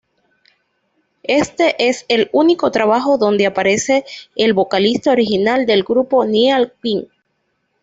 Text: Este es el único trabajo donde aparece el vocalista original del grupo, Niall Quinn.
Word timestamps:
Este 1.41 1.75
es 1.89 2.07
el 2.07 2.31
único 2.33 2.71
trabajo 2.71 3.19
donde 3.19 3.45
aparece 3.45 4.03
el 4.35 4.53
vocalista 4.53 5.11
original 5.11 5.67
del 5.67 5.83
grupo, 5.83 6.25
Niall 6.25 6.73
Quinn. 6.81 7.07